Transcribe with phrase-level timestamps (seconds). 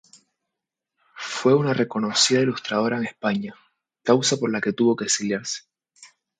[1.13, 3.53] Fue una reconocida ilustradora en España,
[4.03, 5.65] causa por la que tuvo que exiliarse.